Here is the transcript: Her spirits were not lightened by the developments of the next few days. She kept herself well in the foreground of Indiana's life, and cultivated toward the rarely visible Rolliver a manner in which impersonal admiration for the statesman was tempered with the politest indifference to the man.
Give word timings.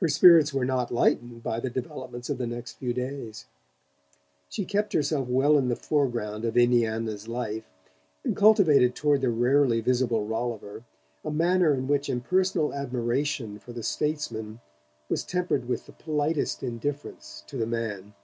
Her 0.00 0.08
spirits 0.08 0.52
were 0.52 0.64
not 0.64 0.90
lightened 0.90 1.44
by 1.44 1.60
the 1.60 1.70
developments 1.70 2.28
of 2.28 2.36
the 2.36 2.48
next 2.48 2.72
few 2.72 2.92
days. 2.92 3.46
She 4.48 4.64
kept 4.64 4.92
herself 4.92 5.28
well 5.28 5.56
in 5.56 5.68
the 5.68 5.76
foreground 5.76 6.44
of 6.44 6.56
Indiana's 6.56 7.28
life, 7.28 7.70
and 8.24 8.36
cultivated 8.36 8.96
toward 8.96 9.20
the 9.20 9.30
rarely 9.30 9.80
visible 9.80 10.26
Rolliver 10.26 10.82
a 11.24 11.30
manner 11.30 11.72
in 11.74 11.86
which 11.86 12.08
impersonal 12.10 12.74
admiration 12.74 13.60
for 13.60 13.72
the 13.72 13.84
statesman 13.84 14.60
was 15.08 15.22
tempered 15.22 15.66
with 15.68 15.86
the 15.86 15.92
politest 15.92 16.64
indifference 16.64 17.44
to 17.46 17.56
the 17.56 17.68
man. 17.68 18.14